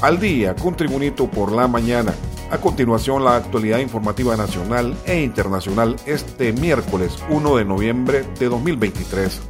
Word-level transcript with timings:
al 0.00 0.20
día 0.20 0.54
con 0.54 0.76
Tribunito 0.76 1.28
por 1.30 1.52
la 1.52 1.66
mañana. 1.66 2.14
A 2.50 2.58
continuación, 2.58 3.24
la 3.24 3.36
actualidad 3.36 3.78
informativa 3.78 4.36
nacional 4.36 4.96
e 5.04 5.20
internacional 5.20 5.96
este 6.06 6.52
miércoles 6.52 7.18
1 7.28 7.56
de 7.56 7.64
noviembre 7.64 8.24
de 8.38 8.48
2023. 8.48 9.40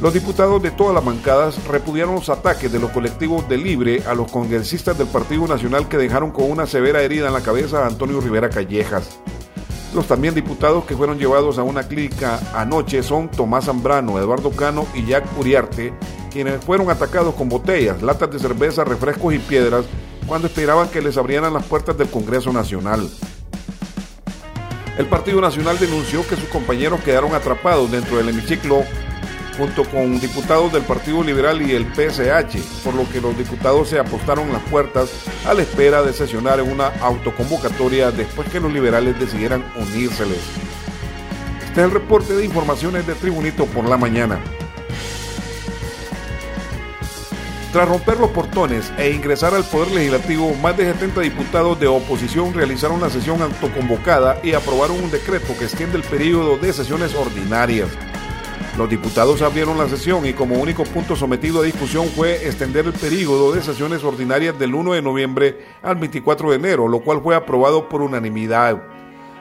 Los 0.00 0.14
diputados 0.14 0.60
de 0.62 0.72
todas 0.72 0.94
las 0.94 1.04
bancadas 1.04 1.64
repudiaron 1.68 2.16
los 2.16 2.28
ataques 2.28 2.72
de 2.72 2.80
los 2.80 2.90
colectivos 2.90 3.48
de 3.48 3.56
Libre 3.56 4.02
a 4.04 4.14
los 4.14 4.32
congresistas 4.32 4.98
del 4.98 5.06
Partido 5.06 5.46
Nacional 5.46 5.88
que 5.88 5.96
dejaron 5.96 6.32
con 6.32 6.50
una 6.50 6.66
severa 6.66 7.02
herida 7.02 7.28
en 7.28 7.34
la 7.34 7.42
cabeza 7.42 7.84
a 7.84 7.86
Antonio 7.86 8.20
Rivera 8.20 8.50
Callejas. 8.50 9.20
Los 9.94 10.06
también 10.08 10.34
diputados 10.34 10.86
que 10.86 10.96
fueron 10.96 11.18
llevados 11.18 11.58
a 11.58 11.62
una 11.62 11.86
clínica 11.86 12.40
anoche 12.54 13.02
son 13.02 13.28
Tomás 13.28 13.66
Zambrano, 13.66 14.18
Eduardo 14.18 14.50
Cano 14.50 14.86
y 14.94 15.04
Jack 15.04 15.24
Uriarte, 15.38 15.92
quienes 16.32 16.64
fueron 16.64 16.90
atacados 16.90 17.34
con 17.34 17.48
botellas, 17.48 18.02
latas 18.02 18.30
de 18.30 18.38
cerveza, 18.38 18.84
refrescos 18.84 19.34
y 19.34 19.38
piedras 19.38 19.84
cuando 20.26 20.48
esperaban 20.48 20.88
que 20.88 21.02
les 21.02 21.16
abrieran 21.16 21.52
las 21.52 21.64
puertas 21.64 21.96
del 21.98 22.08
Congreso 22.08 22.52
Nacional. 22.52 23.08
El 24.98 25.06
Partido 25.06 25.40
Nacional 25.40 25.78
denunció 25.78 26.26
que 26.26 26.36
sus 26.36 26.48
compañeros 26.48 27.00
quedaron 27.00 27.34
atrapados 27.34 27.90
dentro 27.90 28.16
del 28.16 28.28
hemiciclo 28.28 28.82
junto 29.56 29.84
con 29.84 30.18
diputados 30.20 30.72
del 30.72 30.82
Partido 30.82 31.22
Liberal 31.22 31.60
y 31.62 31.72
el 31.72 31.84
PSH, 31.86 32.82
por 32.84 32.94
lo 32.94 33.08
que 33.10 33.20
los 33.20 33.36
diputados 33.36 33.88
se 33.88 33.98
apostaron 33.98 34.52
las 34.52 34.62
puertas 34.62 35.10
a 35.46 35.54
la 35.54 35.62
espera 35.62 36.02
de 36.02 36.12
sesionar 36.12 36.60
en 36.60 36.70
una 36.70 36.88
autoconvocatoria 37.00 38.10
después 38.10 38.48
que 38.48 38.60
los 38.60 38.72
liberales 38.72 39.18
decidieran 39.18 39.64
unírseles. 39.76 40.40
Este 41.64 41.80
es 41.80 41.86
el 41.86 41.90
reporte 41.90 42.34
de 42.34 42.44
informaciones 42.44 43.06
de 43.06 43.14
Tribunito 43.14 43.66
por 43.66 43.88
la 43.88 43.96
mañana. 43.96 44.38
Tras 47.72 47.88
romper 47.88 48.18
los 48.18 48.30
portones 48.32 48.92
e 48.98 49.12
ingresar 49.12 49.54
al 49.54 49.64
Poder 49.64 49.92
Legislativo, 49.92 50.54
más 50.56 50.76
de 50.76 50.92
70 50.92 51.22
diputados 51.22 51.80
de 51.80 51.86
oposición 51.86 52.52
realizaron 52.52 53.00
la 53.00 53.08
sesión 53.08 53.40
autoconvocada 53.40 54.38
y 54.42 54.52
aprobaron 54.52 55.02
un 55.02 55.10
decreto 55.10 55.56
que 55.58 55.64
extiende 55.64 55.96
el 55.96 56.02
periodo 56.02 56.58
de 56.58 56.70
sesiones 56.74 57.14
ordinarias. 57.14 57.88
Los 58.76 58.90
diputados 58.90 59.40
abrieron 59.40 59.78
la 59.78 59.88
sesión 59.88 60.26
y 60.26 60.34
como 60.34 60.56
único 60.56 60.84
punto 60.84 61.16
sometido 61.16 61.62
a 61.62 61.64
discusión 61.64 62.08
fue 62.08 62.46
extender 62.46 62.84
el 62.84 62.92
periodo 62.92 63.52
de 63.52 63.62
sesiones 63.62 64.04
ordinarias 64.04 64.58
del 64.58 64.74
1 64.74 64.92
de 64.92 65.00
noviembre 65.00 65.64
al 65.82 65.96
24 65.96 66.50
de 66.50 66.56
enero, 66.56 66.88
lo 66.88 67.00
cual 67.00 67.22
fue 67.22 67.34
aprobado 67.34 67.88
por 67.88 68.02
unanimidad. 68.02 68.82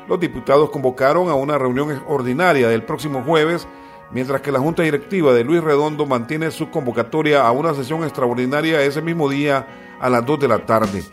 Los 0.07 0.21
diputados 0.21 0.69
convocaron 0.69 1.29
a 1.29 1.35
una 1.35 1.57
reunión 1.57 2.01
ordinaria 2.07 2.69
del 2.69 2.83
próximo 2.83 3.23
jueves 3.23 3.67
mientras 4.13 4.41
que 4.41 4.51
la 4.51 4.59
Junta 4.59 4.83
Directiva 4.83 5.33
de 5.33 5.43
Luis 5.43 5.63
Redondo 5.63 6.05
mantiene 6.05 6.51
su 6.51 6.69
convocatoria 6.69 7.45
a 7.45 7.51
una 7.51 7.73
sesión 7.73 8.03
extraordinaria 8.03 8.81
ese 8.81 9.01
mismo 9.01 9.29
día 9.29 9.67
a 9.99 10.09
las 10.09 10.25
2 10.25 10.39
de 10.39 10.47
la 10.47 10.65
tarde. 10.65 11.03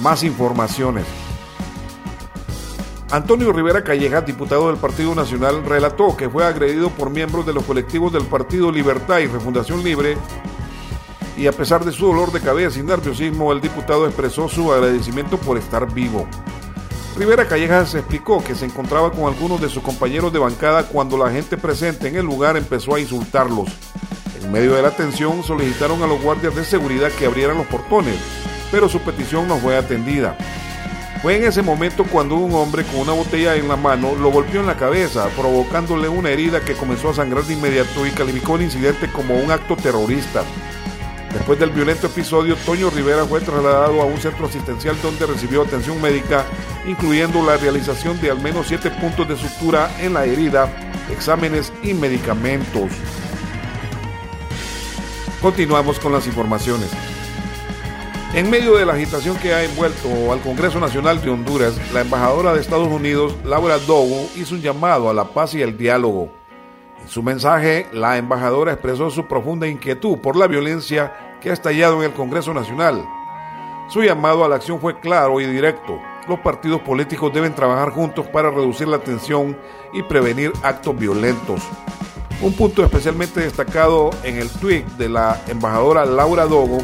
Más 0.00 0.22
informaciones. 0.22 1.04
Antonio 3.10 3.52
Rivera 3.52 3.84
Calleja, 3.84 4.22
diputado 4.22 4.68
del 4.68 4.78
Partido 4.78 5.14
Nacional, 5.14 5.64
relató 5.64 6.16
que 6.16 6.30
fue 6.30 6.46
agredido 6.46 6.88
por 6.88 7.10
miembros 7.10 7.44
de 7.44 7.52
los 7.52 7.64
colectivos 7.64 8.12
del 8.12 8.24
Partido 8.24 8.72
Libertad 8.72 9.18
y 9.18 9.26
Refundación 9.26 9.84
Libre 9.84 10.16
y 11.36 11.46
a 11.46 11.52
pesar 11.52 11.84
de 11.84 11.92
su 11.92 12.06
dolor 12.06 12.30
de 12.32 12.40
cabeza 12.40 12.78
y 12.78 12.82
nerviosismo, 12.82 13.52
el 13.52 13.60
diputado 13.60 14.06
expresó 14.06 14.48
su 14.48 14.72
agradecimiento 14.72 15.38
por 15.38 15.58
estar 15.58 15.92
vivo. 15.92 16.26
Rivera 17.16 17.46
Callejas 17.46 17.94
explicó 17.94 18.42
que 18.42 18.54
se 18.54 18.64
encontraba 18.64 19.12
con 19.12 19.24
algunos 19.24 19.60
de 19.60 19.68
sus 19.68 19.82
compañeros 19.82 20.32
de 20.32 20.38
bancada 20.38 20.84
cuando 20.84 21.18
la 21.18 21.30
gente 21.30 21.58
presente 21.58 22.08
en 22.08 22.16
el 22.16 22.24
lugar 22.24 22.56
empezó 22.56 22.94
a 22.94 23.00
insultarlos. 23.00 23.68
En 24.40 24.50
medio 24.50 24.74
de 24.74 24.82
la 24.82 24.90
tensión 24.90 25.42
solicitaron 25.42 26.02
a 26.02 26.06
los 26.06 26.22
guardias 26.22 26.54
de 26.54 26.64
seguridad 26.64 27.10
que 27.10 27.26
abrieran 27.26 27.58
los 27.58 27.66
portones, 27.66 28.16
pero 28.70 28.88
su 28.88 28.98
petición 29.00 29.46
no 29.46 29.58
fue 29.58 29.76
atendida. 29.76 30.38
Fue 31.20 31.36
en 31.36 31.44
ese 31.44 31.62
momento 31.62 32.04
cuando 32.04 32.34
un 32.34 32.54
hombre 32.54 32.82
con 32.82 33.00
una 33.00 33.12
botella 33.12 33.56
en 33.56 33.68
la 33.68 33.76
mano 33.76 34.14
lo 34.16 34.30
golpeó 34.30 34.60
en 34.60 34.66
la 34.66 34.78
cabeza, 34.78 35.28
provocándole 35.36 36.08
una 36.08 36.30
herida 36.30 36.64
que 36.64 36.74
comenzó 36.74 37.10
a 37.10 37.14
sangrar 37.14 37.44
de 37.44 37.52
inmediato 37.52 38.06
y 38.06 38.10
calificó 38.10 38.56
el 38.56 38.62
incidente 38.62 39.12
como 39.12 39.36
un 39.36 39.50
acto 39.50 39.76
terrorista. 39.76 40.44
Después 41.32 41.58
del 41.58 41.70
violento 41.70 42.08
episodio, 42.08 42.56
Toño 42.56 42.90
Rivera 42.90 43.24
fue 43.24 43.40
trasladado 43.40 44.02
a 44.02 44.04
un 44.04 44.18
centro 44.18 44.46
asistencial 44.46 44.96
donde 45.02 45.26
recibió 45.26 45.62
atención 45.62 46.00
médica, 46.00 46.44
incluyendo 46.86 47.42
la 47.44 47.56
realización 47.56 48.20
de 48.20 48.30
al 48.30 48.40
menos 48.40 48.68
siete 48.68 48.90
puntos 48.90 49.26
de 49.26 49.36
sutura 49.36 49.90
en 49.98 50.12
la 50.12 50.26
herida, 50.26 50.70
exámenes 51.10 51.72
y 51.82 51.94
medicamentos. 51.94 52.90
Continuamos 55.40 55.98
con 55.98 56.12
las 56.12 56.26
informaciones. 56.26 56.90
En 58.34 58.50
medio 58.50 58.76
de 58.76 58.86
la 58.86 58.92
agitación 58.92 59.36
que 59.38 59.54
ha 59.54 59.64
envuelto 59.64 60.32
al 60.32 60.40
Congreso 60.40 60.80
Nacional 60.80 61.20
de 61.22 61.30
Honduras, 61.30 61.74
la 61.92 62.02
embajadora 62.02 62.52
de 62.54 62.60
Estados 62.60 62.88
Unidos, 62.88 63.34
Laura 63.44 63.78
Dogo, 63.78 64.28
hizo 64.36 64.54
un 64.54 64.62
llamado 64.62 65.08
a 65.08 65.14
la 65.14 65.24
paz 65.24 65.54
y 65.54 65.62
el 65.62 65.76
diálogo. 65.76 66.41
En 67.02 67.08
su 67.08 67.22
mensaje, 67.22 67.86
la 67.92 68.16
embajadora 68.16 68.72
expresó 68.72 69.10
su 69.10 69.26
profunda 69.26 69.66
inquietud 69.66 70.18
por 70.18 70.36
la 70.36 70.46
violencia 70.46 71.36
que 71.40 71.50
ha 71.50 71.52
estallado 71.52 71.98
en 71.98 72.10
el 72.10 72.16
Congreso 72.16 72.54
Nacional. 72.54 73.04
Su 73.88 74.02
llamado 74.02 74.44
a 74.44 74.48
la 74.48 74.56
acción 74.56 74.80
fue 74.80 74.98
claro 75.00 75.40
y 75.40 75.46
directo. 75.46 76.00
Los 76.28 76.38
partidos 76.38 76.80
políticos 76.80 77.34
deben 77.34 77.54
trabajar 77.54 77.90
juntos 77.90 78.26
para 78.28 78.50
reducir 78.50 78.86
la 78.86 79.00
tensión 79.00 79.58
y 79.92 80.02
prevenir 80.04 80.52
actos 80.62 80.96
violentos. 80.96 81.60
Un 82.40 82.54
punto 82.54 82.84
especialmente 82.84 83.40
destacado 83.40 84.10
en 84.22 84.36
el 84.36 84.48
tuit 84.48 84.86
de 84.96 85.08
la 85.08 85.40
embajadora 85.48 86.06
Laura 86.06 86.46
Dogo 86.46 86.78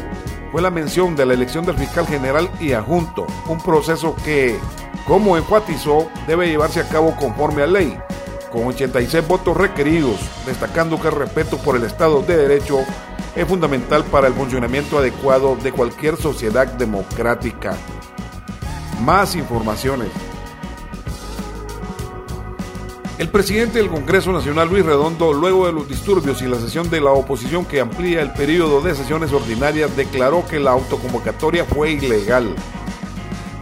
fue 0.51 0.61
la 0.61 0.69
mención 0.69 1.15
de 1.15 1.25
la 1.25 1.33
elección 1.33 1.65
del 1.65 1.77
fiscal 1.77 2.05
general 2.05 2.49
y 2.59 2.73
adjunto, 2.73 3.25
un 3.47 3.59
proceso 3.59 4.15
que, 4.25 4.57
como 5.07 5.37
enfatizó, 5.37 6.09
debe 6.27 6.49
llevarse 6.49 6.81
a 6.81 6.89
cabo 6.89 7.15
conforme 7.15 7.63
a 7.63 7.67
ley, 7.67 7.97
con 8.51 8.65
86 8.67 9.27
votos 9.27 9.55
requeridos, 9.55 10.17
destacando 10.45 10.99
que 11.01 11.07
el 11.07 11.15
respeto 11.15 11.57
por 11.57 11.75
el 11.75 11.83
Estado 11.83 12.21
de 12.21 12.37
Derecho 12.37 12.79
es 13.35 13.47
fundamental 13.47 14.03
para 14.05 14.27
el 14.27 14.33
funcionamiento 14.33 14.97
adecuado 14.97 15.55
de 15.55 15.71
cualquier 15.71 16.17
sociedad 16.17 16.67
democrática. 16.67 17.77
Más 19.01 19.35
informaciones. 19.35 20.09
El 23.19 23.27
presidente 23.27 23.79
del 23.79 23.89
Congreso 23.89 24.31
Nacional, 24.31 24.69
Luis 24.69 24.85
Redondo, 24.85 25.33
luego 25.33 25.65
de 25.65 25.73
los 25.73 25.89
disturbios 25.89 26.41
y 26.41 26.47
la 26.47 26.57
sesión 26.57 26.89
de 26.89 27.01
la 27.01 27.11
oposición 27.11 27.65
que 27.65 27.81
amplía 27.81 28.21
el 28.21 28.31
periodo 28.31 28.79
de 28.79 28.95
sesiones 28.95 29.33
ordinarias, 29.33 29.95
declaró 29.97 30.47
que 30.47 30.57
la 30.57 30.71
autoconvocatoria 30.71 31.65
fue 31.65 31.91
ilegal. 31.91 32.55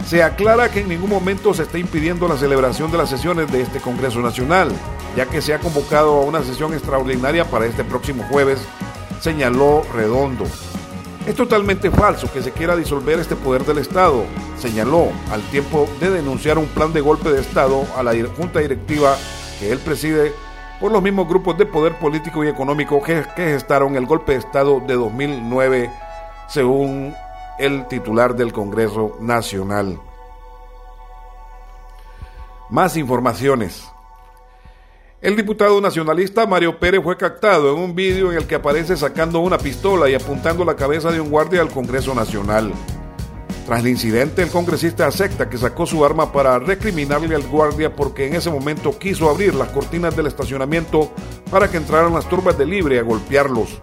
Se 0.08 0.22
aclara 0.22 0.70
que 0.70 0.80
en 0.80 0.88
ningún 0.88 1.10
momento 1.10 1.52
se 1.52 1.64
está 1.64 1.76
impidiendo 1.76 2.26
la 2.28 2.38
celebración 2.38 2.90
de 2.90 2.96
las 2.96 3.10
sesiones 3.10 3.52
de 3.52 3.60
este 3.60 3.78
Congreso 3.78 4.20
Nacional, 4.20 4.70
ya 5.14 5.26
que 5.26 5.42
se 5.42 5.52
ha 5.52 5.58
convocado 5.58 6.14
a 6.14 6.24
una 6.24 6.42
sesión 6.42 6.72
extraordinaria 6.72 7.44
para 7.44 7.66
este 7.66 7.84
próximo 7.84 8.24
jueves, 8.30 8.58
señaló 9.20 9.82
Redondo. 9.94 10.46
Es 11.26 11.34
totalmente 11.34 11.90
falso 11.90 12.32
que 12.32 12.40
se 12.40 12.52
quiera 12.52 12.74
disolver 12.74 13.18
este 13.18 13.36
poder 13.36 13.66
del 13.66 13.76
Estado, 13.76 14.24
señaló 14.58 15.08
al 15.30 15.42
tiempo 15.50 15.86
de 16.00 16.08
denunciar 16.08 16.56
un 16.56 16.68
plan 16.68 16.90
de 16.94 17.02
golpe 17.02 17.30
de 17.30 17.42
Estado 17.42 17.84
a 17.94 18.02
la 18.02 18.14
Junta 18.34 18.60
Directiva 18.60 19.14
que 19.60 19.70
él 19.70 19.78
preside 19.78 20.32
por 20.80 20.90
los 20.90 21.02
mismos 21.02 21.28
grupos 21.28 21.58
de 21.58 21.66
poder 21.66 21.98
político 21.98 22.42
y 22.42 22.48
económico 22.48 23.02
que, 23.02 23.24
gestaron 23.36 23.94
el 23.94 24.06
golpe 24.06 24.32
de 24.32 24.38
Estado 24.38 24.80
de 24.80 24.94
2009, 24.94 25.90
según 26.46 27.14
el 27.58 27.86
titular 27.88 28.36
del 28.36 28.52
Congreso 28.52 29.16
Nacional. 29.20 30.00
Más 32.70 32.96
informaciones. 32.96 33.84
El 35.20 35.34
diputado 35.34 35.80
nacionalista 35.80 36.46
Mario 36.46 36.78
Pérez 36.78 37.02
fue 37.02 37.16
captado 37.16 37.74
en 37.74 37.82
un 37.82 37.94
vídeo 37.94 38.30
en 38.30 38.38
el 38.38 38.46
que 38.46 38.54
aparece 38.54 38.96
sacando 38.96 39.40
una 39.40 39.58
pistola 39.58 40.08
y 40.08 40.14
apuntando 40.14 40.64
la 40.64 40.76
cabeza 40.76 41.10
de 41.10 41.20
un 41.20 41.30
guardia 41.30 41.60
al 41.60 41.70
Congreso 41.70 42.14
Nacional. 42.14 42.72
Tras 43.66 43.80
el 43.80 43.88
incidente, 43.88 44.42
el 44.42 44.50
congresista 44.50 45.06
acepta 45.06 45.50
que 45.50 45.58
sacó 45.58 45.84
su 45.84 46.04
arma 46.04 46.32
para 46.32 46.58
recriminarle 46.58 47.34
al 47.34 47.46
guardia 47.48 47.94
porque 47.94 48.26
en 48.26 48.36
ese 48.36 48.48
momento 48.48 48.96
quiso 48.96 49.28
abrir 49.28 49.54
las 49.54 49.68
cortinas 49.70 50.16
del 50.16 50.28
estacionamiento 50.28 51.10
para 51.50 51.68
que 51.68 51.76
entraran 51.78 52.14
las 52.14 52.28
turbas 52.28 52.56
de 52.56 52.64
libre 52.64 52.98
a 52.98 53.02
golpearlos. 53.02 53.80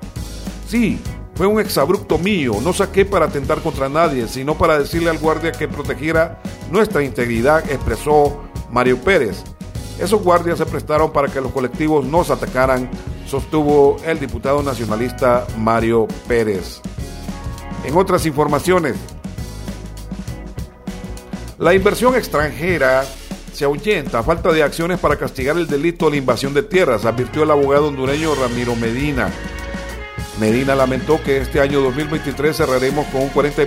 Sí, 0.67 0.99
fue 1.35 1.47
un 1.47 1.59
exabrupto 1.59 2.17
mío, 2.17 2.53
no 2.63 2.71
saqué 2.71 3.05
para 3.05 3.25
atentar 3.25 3.61
contra 3.61 3.89
nadie, 3.89 4.27
sino 4.27 4.57
para 4.57 4.79
decirle 4.79 5.09
al 5.09 5.19
guardia 5.19 5.51
que 5.51 5.67
protegiera 5.67 6.41
nuestra 6.71 7.03
integridad, 7.03 7.69
expresó 7.69 8.41
Mario 8.71 8.97
Pérez. 8.97 9.43
Esos 9.99 10.23
guardias 10.23 10.57
se 10.57 10.65
prestaron 10.65 11.11
para 11.11 11.27
que 11.27 11.41
los 11.41 11.51
colectivos 11.51 12.05
nos 12.05 12.29
atacaran, 12.29 12.89
sostuvo 13.27 13.97
el 14.05 14.19
diputado 14.19 14.63
nacionalista 14.63 15.45
Mario 15.57 16.07
Pérez. 16.27 16.81
En 17.83 17.95
otras 17.97 18.25
informaciones, 18.25 18.95
la 21.57 21.73
inversión 21.73 22.15
extranjera 22.15 23.05
se 23.53 23.65
ahuyenta 23.65 24.19
a 24.19 24.23
falta 24.23 24.51
de 24.51 24.63
acciones 24.63 24.99
para 24.99 25.17
castigar 25.17 25.57
el 25.57 25.67
delito 25.67 26.05
de 26.05 26.11
la 26.11 26.17
invasión 26.17 26.53
de 26.53 26.63
tierras, 26.63 27.05
advirtió 27.05 27.43
el 27.43 27.51
abogado 27.51 27.87
hondureño 27.87 28.35
Ramiro 28.35 28.75
Medina. 28.75 29.31
Medina 30.39 30.75
lamentó 30.75 31.21
que 31.23 31.37
este 31.37 31.61
año 31.61 31.81
2023 31.81 32.55
cerraremos 32.55 33.05
con 33.07 33.21
un 33.21 33.29
40, 33.29 33.63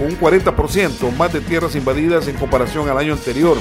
un 0.00 0.18
40% 0.18 1.16
más 1.16 1.32
de 1.32 1.40
tierras 1.40 1.74
invadidas 1.74 2.28
en 2.28 2.36
comparación 2.36 2.88
al 2.88 2.98
año 2.98 3.14
anterior, 3.14 3.56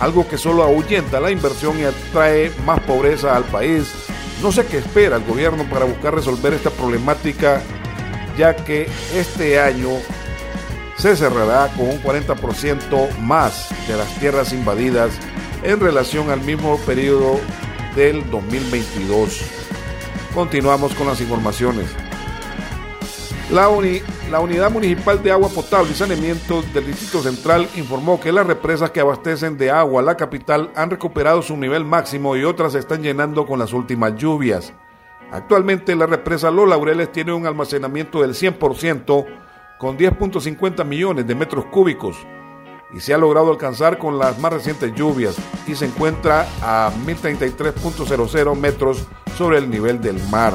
algo 0.00 0.26
que 0.28 0.36
solo 0.36 0.64
ahuyenta 0.64 1.20
la 1.20 1.30
inversión 1.30 1.78
y 1.78 1.84
atrae 1.84 2.50
más 2.64 2.80
pobreza 2.80 3.36
al 3.36 3.44
país. 3.44 3.92
No 4.42 4.52
sé 4.52 4.66
qué 4.66 4.78
espera 4.78 5.16
el 5.16 5.24
gobierno 5.24 5.64
para 5.70 5.84
buscar 5.84 6.14
resolver 6.14 6.52
esta 6.54 6.70
problemática, 6.70 7.62
ya 8.36 8.56
que 8.56 8.88
este 9.14 9.60
año 9.60 9.90
se 10.96 11.16
cerrará 11.16 11.68
con 11.76 11.88
un 11.88 12.02
40% 12.02 13.18
más 13.18 13.68
de 13.86 13.96
las 13.96 14.08
tierras 14.18 14.52
invadidas 14.52 15.12
en 15.62 15.78
relación 15.78 16.30
al 16.30 16.40
mismo 16.40 16.78
periodo 16.80 17.40
del 17.94 18.28
2022. 18.30 19.65
Continuamos 20.36 20.94
con 20.94 21.06
las 21.06 21.18
informaciones. 21.22 21.86
La, 23.50 23.70
la, 24.30 24.40
Unidad 24.40 24.70
Municipal 24.70 25.22
de 25.22 25.32
Agua 25.32 25.48
Potable 25.48 25.92
y 25.92 25.94
Saneamiento 25.94 26.60
del 26.74 26.88
Distrito 26.88 27.22
Central 27.22 27.66
informó 27.74 28.20
que 28.20 28.30
las 28.32 28.46
represas 28.46 28.90
que 28.90 29.00
abastecen 29.00 29.56
de 29.56 29.70
agua 29.70 30.02
a 30.02 30.04
la 30.04 30.18
capital 30.18 30.70
han 30.76 30.90
recuperado 30.90 31.40
su 31.40 31.56
nivel 31.56 31.86
máximo 31.86 32.36
y 32.36 32.44
otras 32.44 32.72
se 32.72 32.80
están 32.80 33.02
llenando 33.02 33.46
con 33.46 33.58
las 33.58 33.72
últimas 33.72 34.14
lluvias. 34.16 34.74
Actualmente 35.32 35.96
la 35.96 36.04
represa 36.04 36.50
Los 36.50 36.68
Laureles 36.68 37.10
tiene 37.12 37.32
un 37.32 37.46
almacenamiento 37.46 38.20
del 38.20 38.34
100% 38.34 39.26
con 39.78 39.96
10.50 39.96 40.84
millones 40.84 41.26
de 41.26 41.34
metros 41.34 41.64
cúbicos 41.64 42.18
y 42.92 43.00
se 43.00 43.14
ha 43.14 43.18
logrado 43.18 43.50
alcanzar 43.50 43.98
con 43.98 44.18
las 44.18 44.38
más 44.38 44.52
recientes 44.52 44.94
lluvias 44.94 45.36
y 45.66 45.74
se 45.74 45.86
encuentra 45.86 46.46
a 46.62 46.90
1033.00 47.06 48.56
metros 48.56 49.06
sobre 49.36 49.58
el 49.58 49.70
nivel 49.70 50.00
del 50.00 50.22
mar. 50.28 50.54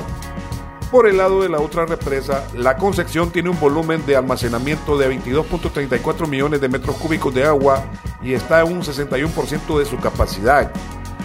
Por 0.92 1.08
el 1.08 1.18
lado 1.18 1.42
de 1.42 1.48
la 1.48 1.60
otra 1.60 1.86
represa, 1.86 2.46
la 2.54 2.76
Concepción 2.76 3.32
tiene 3.32 3.50
un 3.50 3.60
volumen 3.60 4.06
de 4.06 4.18
almacenamiento 4.18 4.98
de 4.98 5.10
22.34 5.10 6.28
millones 6.28 6.60
de 6.60 6.68
metros 6.68 6.98
cúbicos 6.98 7.34
de 7.34 7.46
agua 7.46 7.86
y 8.22 8.34
está 8.34 8.62
en 8.62 8.74
un 8.74 8.82
61% 8.82 9.80
de 9.80 9.86
su 9.86 9.98
capacidad, 9.98 10.70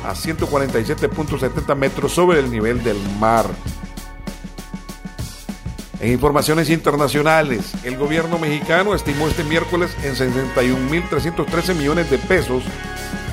a 0.04 0.12
147.70 0.12 1.74
metros 1.74 2.12
sobre 2.12 2.38
el 2.38 2.48
nivel 2.48 2.84
del 2.84 2.98
mar. 3.18 3.46
En 5.98 6.12
informaciones 6.12 6.68
internacionales, 6.68 7.72
el 7.82 7.96
gobierno 7.96 8.38
mexicano 8.38 8.94
estimó 8.94 9.28
este 9.28 9.44
miércoles 9.44 9.96
en 10.02 10.14
61.313 10.14 11.74
millones 11.74 12.10
de 12.10 12.18
pesos, 12.18 12.64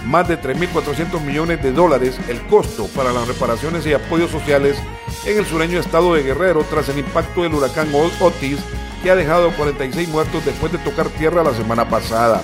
más 0.05 0.29
de 0.29 0.39
3.400 0.39 1.19
millones 1.21 1.61
de 1.61 1.73
dólares, 1.73 2.17
el 2.29 2.41
costo 2.47 2.87
para 2.95 3.11
las 3.11 3.27
reparaciones 3.27 3.85
y 3.85 3.93
apoyos 3.93 4.31
sociales 4.31 4.77
en 5.25 5.37
el 5.37 5.45
sureño 5.45 5.77
estado 5.77 6.13
de 6.15 6.23
Guerrero 6.23 6.65
tras 6.69 6.87
el 6.87 6.99
impacto 6.99 7.43
del 7.43 7.53
huracán 7.53 7.89
Otis, 8.21 8.59
que 9.01 9.11
ha 9.11 9.15
dejado 9.15 9.51
46 9.51 10.07
muertos 10.07 10.45
después 10.45 10.71
de 10.71 10.77
tocar 10.77 11.09
tierra 11.09 11.43
la 11.43 11.53
semana 11.53 11.89
pasada. 11.89 12.43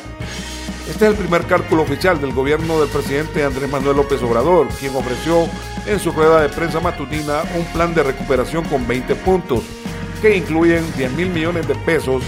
Este 0.90 1.06
es 1.06 1.12
el 1.12 1.18
primer 1.18 1.46
cálculo 1.46 1.84
oficial 1.84 2.20
del 2.20 2.34
gobierno 2.34 2.82
del 2.82 2.90
presidente 2.90 3.46
Andrés 3.46 3.70
Manuel 3.70 3.96
López 3.96 4.22
Obrador, 4.22 4.68
quien 4.80 4.94
ofreció 4.96 5.48
en 5.86 6.00
su 6.00 6.12
rueda 6.12 6.42
de 6.42 6.50
prensa 6.50 6.82
matutina 6.82 7.44
un 7.58 7.64
plan 7.72 7.94
de 7.94 8.04
recuperación 8.04 8.66
con 8.66 8.86
20 8.86 9.16
puntos 9.16 9.64
que 10.22 10.36
incluyen 10.36 10.86
10 10.98 11.14
mil 11.14 11.30
millones 11.30 11.68
de 11.68 11.76
pesos, 11.76 12.24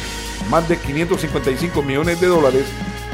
más 0.49 0.67
de 0.67 0.77
555 0.77 1.81
millones 1.81 2.19
de 2.19 2.27
dólares 2.27 2.65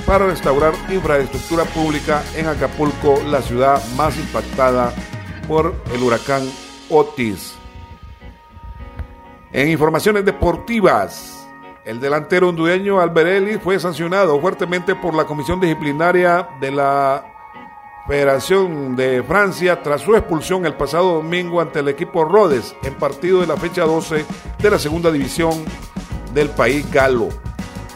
para 0.05 0.27
restaurar 0.27 0.73
infraestructura 0.89 1.65
pública 1.65 2.23
en 2.35 2.47
Acapulco, 2.47 3.21
la 3.27 3.41
ciudad 3.41 3.81
más 3.95 4.17
impactada 4.17 4.93
por 5.47 5.75
el 5.93 6.01
huracán 6.01 6.49
Otis. 6.89 7.55
En 9.51 9.69
informaciones 9.69 10.25
deportivas, 10.25 11.47
el 11.85 11.99
delantero 11.99 12.49
hondureño 12.49 12.99
Alberelli 12.99 13.57
fue 13.57 13.79
sancionado 13.79 14.39
fuertemente 14.39 14.95
por 14.95 15.13
la 15.13 15.25
Comisión 15.25 15.59
Disciplinaria 15.59 16.47
de 16.59 16.71
la 16.71 17.36
Federación 18.07 18.95
de 18.95 19.21
Francia 19.21 19.83
tras 19.83 19.99
su 19.99 20.15
expulsión 20.15 20.65
el 20.65 20.75
pasado 20.75 21.15
domingo 21.15 21.59
ante 21.59 21.79
el 21.79 21.89
equipo 21.89 22.23
Rhodes 22.23 22.73
en 22.83 22.93
partido 22.93 23.41
de 23.41 23.47
la 23.47 23.57
fecha 23.57 23.83
12 23.83 24.25
de 24.59 24.69
la 24.69 24.79
segunda 24.79 25.11
división 25.11 25.65
del 26.33 26.49
país 26.49 26.89
galo. 26.89 27.27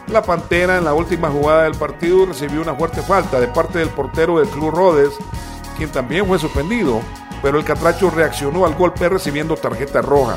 La 0.09 0.21
Pantera 0.21 0.77
en 0.77 0.83
la 0.83 0.93
última 0.93 1.29
jugada 1.29 1.63
del 1.63 1.75
partido 1.75 2.25
recibió 2.25 2.61
una 2.61 2.75
fuerte 2.75 3.01
falta 3.01 3.39
de 3.39 3.47
parte 3.47 3.79
del 3.79 3.87
portero 3.87 4.39
del 4.39 4.49
club 4.49 4.71
Rhodes, 4.71 5.13
quien 5.77 5.89
también 5.89 6.25
fue 6.25 6.37
suspendido, 6.37 6.99
pero 7.41 7.57
el 7.57 7.63
Catracho 7.63 8.09
reaccionó 8.09 8.65
al 8.65 8.75
golpe 8.75 9.07
recibiendo 9.07 9.55
tarjeta 9.55 10.01
roja. 10.01 10.35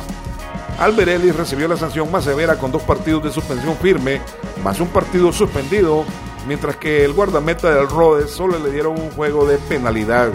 Alberelli 0.79 1.33
recibió 1.33 1.67
la 1.67 1.77
sanción 1.77 2.13
más 2.13 2.23
severa 2.23 2.59
con 2.59 2.71
dos 2.71 2.83
partidos 2.83 3.25
de 3.25 3.33
suspensión 3.33 3.75
firme, 3.79 4.21
más 4.63 4.79
un 4.79 4.89
partido 4.89 5.33
suspendido 5.33 6.05
mientras 6.47 6.77
que 6.77 7.05
el 7.05 7.13
guardameta 7.13 7.75
del 7.75 7.89
Rhodes 7.89 8.31
solo 8.31 8.59
le 8.59 8.71
dieron 8.71 8.99
un 8.99 9.11
juego 9.11 9.47
de 9.47 9.59
penalidad. 9.59 10.33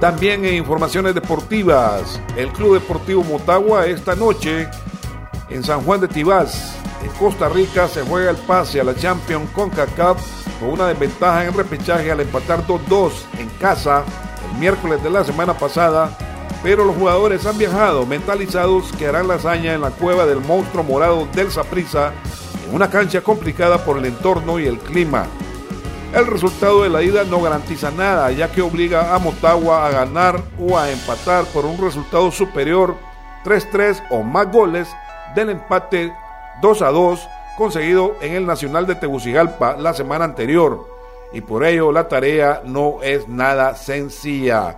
También 0.00 0.44
en 0.44 0.54
informaciones 0.54 1.14
deportivas, 1.14 2.20
el 2.36 2.52
Club 2.52 2.74
Deportivo 2.74 3.24
Motagua 3.24 3.86
esta 3.86 4.14
noche 4.14 4.68
en 5.48 5.62
San 5.62 5.82
Juan 5.82 6.00
de 6.00 6.08
Tibás, 6.08 6.76
en 7.02 7.10
Costa 7.12 7.48
Rica, 7.48 7.88
se 7.88 8.02
juega 8.02 8.30
el 8.30 8.36
pase 8.36 8.80
a 8.80 8.84
la 8.84 8.94
Champions 8.94 9.48
CONCACAF 9.52 10.20
con 10.60 10.70
una 10.70 10.88
desventaja 10.88 11.44
en 11.44 11.54
repechaje 11.54 12.10
al 12.10 12.20
empatar 12.20 12.66
2-2 12.66 13.12
en 13.38 13.48
casa 13.60 14.04
el 14.50 14.58
miércoles 14.58 15.02
de 15.02 15.10
la 15.10 15.24
semana 15.24 15.54
pasada, 15.54 16.16
pero 16.62 16.84
los 16.84 16.96
jugadores 16.96 17.46
han 17.46 17.58
viajado 17.58 18.04
mentalizados 18.04 18.92
que 18.92 19.06
harán 19.06 19.28
la 19.28 19.34
hazaña 19.34 19.74
en 19.74 19.80
la 19.80 19.90
cueva 19.90 20.26
del 20.26 20.40
monstruo 20.40 20.82
morado 20.82 21.26
del 21.34 21.50
Saprissa 21.50 22.12
una 22.72 22.90
cancha 22.90 23.20
complicada 23.20 23.84
por 23.84 23.98
el 23.98 24.06
entorno 24.06 24.58
y 24.58 24.66
el 24.66 24.78
clima. 24.78 25.26
El 26.14 26.26
resultado 26.26 26.84
de 26.84 26.90
la 26.90 27.02
ida 27.02 27.24
no 27.24 27.42
garantiza 27.42 27.90
nada, 27.90 28.30
ya 28.30 28.50
que 28.50 28.62
obliga 28.62 29.14
a 29.14 29.18
Motagua 29.18 29.86
a 29.86 29.90
ganar 29.90 30.40
o 30.60 30.78
a 30.78 30.90
empatar 30.90 31.44
por 31.46 31.66
un 31.66 31.76
resultado 31.76 32.30
superior 32.30 32.94
3-3 33.44 34.04
o 34.10 34.22
más 34.22 34.50
goles 34.52 34.88
del 35.34 35.50
empate 35.50 36.12
2-2 36.62 37.18
conseguido 37.56 38.16
en 38.20 38.34
el 38.34 38.46
Nacional 38.46 38.86
de 38.86 38.94
Tegucigalpa 38.94 39.76
la 39.76 39.92
semana 39.92 40.24
anterior. 40.24 40.86
Y 41.32 41.40
por 41.40 41.64
ello 41.64 41.90
la 41.90 42.08
tarea 42.08 42.62
no 42.64 43.02
es 43.02 43.28
nada 43.28 43.74
sencilla. 43.74 44.76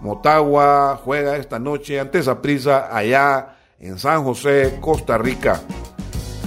Motagua 0.00 1.00
juega 1.04 1.36
esta 1.36 1.58
noche 1.58 2.00
ante 2.00 2.22
prisa 2.36 2.88
allá 2.96 3.56
en 3.78 3.98
San 3.98 4.24
José, 4.24 4.78
Costa 4.80 5.18
Rica. 5.18 5.60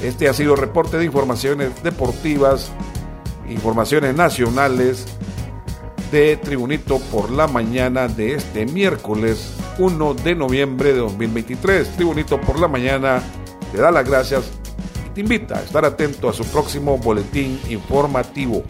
Este 0.03 0.27
ha 0.27 0.33
sido 0.33 0.55
reporte 0.55 0.97
de 0.97 1.05
informaciones 1.05 1.83
deportivas, 1.83 2.71
informaciones 3.49 4.15
nacionales 4.15 5.05
de 6.11 6.37
Tribunito 6.37 6.99
por 7.11 7.31
la 7.31 7.47
mañana 7.47 8.07
de 8.07 8.33
este 8.33 8.65
miércoles 8.65 9.55
1 9.77 10.13
de 10.15 10.35
noviembre 10.35 10.93
de 10.93 10.99
2023. 10.99 11.95
Tribunito 11.95 12.41
por 12.41 12.59
la 12.59 12.67
mañana 12.67 13.21
te 13.71 13.77
da 13.77 13.91
las 13.91 14.07
gracias 14.07 14.51
y 15.05 15.09
te 15.11 15.21
invita 15.21 15.59
a 15.59 15.61
estar 15.61 15.85
atento 15.85 16.29
a 16.29 16.33
su 16.33 16.43
próximo 16.45 16.97
boletín 16.97 17.59
informativo. 17.69 18.63